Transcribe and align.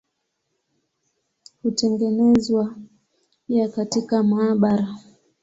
Hutengenezwa 1.63 2.75
pia 3.47 3.67
katika 3.69 4.23
maabara. 4.23 4.95